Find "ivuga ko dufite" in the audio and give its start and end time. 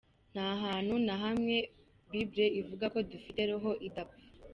2.61-3.39